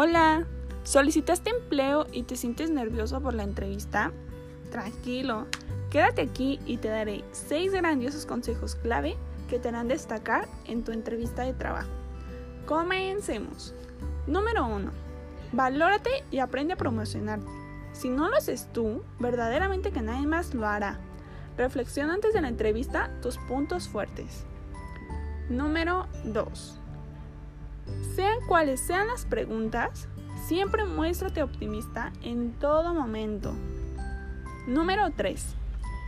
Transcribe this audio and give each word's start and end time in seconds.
Hola, 0.00 0.46
¿solicitaste 0.84 1.50
empleo 1.50 2.06
y 2.12 2.22
te 2.22 2.36
sientes 2.36 2.70
nervioso 2.70 3.20
por 3.20 3.34
la 3.34 3.42
entrevista? 3.42 4.12
Tranquilo, 4.70 5.48
quédate 5.90 6.22
aquí 6.22 6.60
y 6.66 6.76
te 6.76 6.86
daré 6.86 7.24
6 7.32 7.72
grandiosos 7.72 8.24
consejos 8.24 8.76
clave 8.76 9.16
que 9.50 9.58
te 9.58 9.70
harán 9.70 9.88
destacar 9.88 10.46
en 10.66 10.84
tu 10.84 10.92
entrevista 10.92 11.42
de 11.42 11.52
trabajo. 11.52 11.90
Comencemos. 12.64 13.74
Número 14.28 14.66
1. 14.68 14.88
Valórate 15.50 16.22
y 16.30 16.38
aprende 16.38 16.74
a 16.74 16.76
promocionarte. 16.76 17.50
Si 17.90 18.08
no 18.08 18.28
lo 18.28 18.36
haces 18.36 18.68
tú, 18.72 19.02
verdaderamente 19.18 19.90
que 19.90 20.00
nadie 20.00 20.28
más 20.28 20.54
lo 20.54 20.64
hará. 20.68 21.00
Reflexiona 21.56 22.14
antes 22.14 22.32
de 22.32 22.40
la 22.40 22.46
entrevista 22.50 23.10
tus 23.20 23.36
puntos 23.48 23.88
fuertes. 23.88 24.44
Número 25.48 26.06
2. 26.22 26.78
Sean 28.14 28.38
cuales 28.46 28.80
sean 28.80 29.06
las 29.08 29.24
preguntas, 29.24 30.08
siempre 30.46 30.84
muéstrate 30.84 31.42
optimista 31.42 32.12
en 32.22 32.52
todo 32.52 32.94
momento. 32.94 33.54
Número 34.66 35.10
3. 35.16 35.54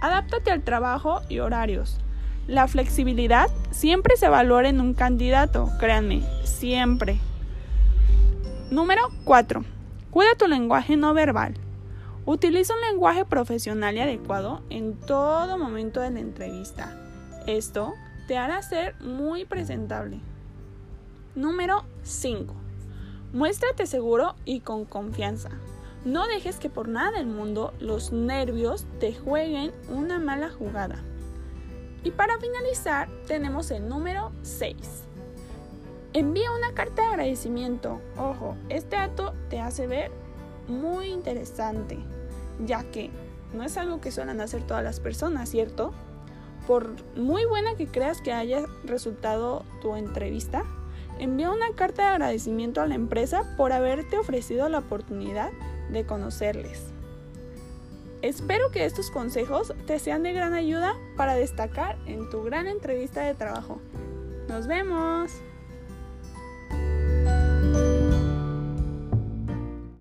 Adáptate 0.02 0.50
al 0.50 0.62
trabajo 0.62 1.20
y 1.28 1.38
horarios. 1.38 1.98
La 2.46 2.66
flexibilidad 2.66 3.48
siempre 3.70 4.16
se 4.16 4.28
valora 4.28 4.68
en 4.68 4.80
un 4.80 4.94
candidato, 4.94 5.68
créanme, 5.78 6.22
siempre. 6.44 7.20
Número 8.70 9.02
4. 9.24 9.64
Cuida 10.10 10.34
tu 10.36 10.48
lenguaje 10.48 10.96
no 10.96 11.14
verbal. 11.14 11.54
Utiliza 12.24 12.74
un 12.74 12.80
lenguaje 12.80 13.24
profesional 13.24 13.96
y 13.96 14.00
adecuado 14.00 14.62
en 14.70 14.94
todo 14.94 15.58
momento 15.58 16.00
de 16.00 16.10
la 16.10 16.20
entrevista. 16.20 16.96
Esto 17.46 17.94
te 18.26 18.36
hará 18.36 18.62
ser 18.62 18.94
muy 19.00 19.44
presentable. 19.44 20.20
Número 21.40 21.84
5. 22.02 22.52
Muéstrate 23.32 23.86
seguro 23.86 24.34
y 24.44 24.60
con 24.60 24.84
confianza. 24.84 25.48
No 26.04 26.26
dejes 26.26 26.58
que 26.58 26.68
por 26.68 26.86
nada 26.86 27.12
del 27.12 27.28
mundo 27.28 27.72
los 27.80 28.12
nervios 28.12 28.84
te 28.98 29.14
jueguen 29.14 29.72
una 29.88 30.18
mala 30.18 30.50
jugada. 30.50 31.02
Y 32.04 32.10
para 32.10 32.38
finalizar 32.38 33.08
tenemos 33.26 33.70
el 33.70 33.88
número 33.88 34.32
6. 34.42 34.76
Envía 36.12 36.52
una 36.52 36.74
carta 36.74 37.00
de 37.00 37.08
agradecimiento. 37.08 38.02
Ojo, 38.18 38.58
este 38.68 38.96
acto 38.96 39.32
te 39.48 39.60
hace 39.60 39.86
ver 39.86 40.10
muy 40.68 41.06
interesante, 41.06 41.98
ya 42.66 42.82
que 42.82 43.10
no 43.54 43.64
es 43.64 43.78
algo 43.78 44.02
que 44.02 44.12
suelen 44.12 44.42
hacer 44.42 44.66
todas 44.66 44.84
las 44.84 45.00
personas, 45.00 45.48
¿cierto? 45.48 45.94
Por 46.66 46.96
muy 47.16 47.46
buena 47.46 47.76
que 47.76 47.86
creas 47.86 48.20
que 48.20 48.34
haya 48.34 48.66
resultado 48.84 49.64
tu 49.80 49.96
entrevista, 49.96 50.64
envía 51.20 51.50
una 51.50 51.72
carta 51.76 52.02
de 52.02 52.08
agradecimiento 52.08 52.80
a 52.80 52.86
la 52.86 52.94
empresa 52.94 53.54
por 53.56 53.72
haberte 53.72 54.18
ofrecido 54.18 54.68
la 54.68 54.78
oportunidad 54.78 55.50
de 55.90 56.04
conocerles. 56.04 56.82
Espero 58.22 58.70
que 58.70 58.84
estos 58.84 59.10
consejos 59.10 59.74
te 59.86 59.98
sean 59.98 60.22
de 60.22 60.32
gran 60.32 60.54
ayuda 60.54 60.94
para 61.16 61.34
destacar 61.34 61.98
en 62.06 62.28
tu 62.30 62.42
gran 62.42 62.66
entrevista 62.66 63.22
de 63.22 63.34
trabajo. 63.34 63.80
Nos 64.48 64.66
vemos. 64.66 65.30